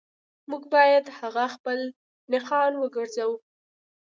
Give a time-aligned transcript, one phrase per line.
[0.49, 1.79] موږ باید هغه خپل
[2.31, 3.35] نښان وګرځوو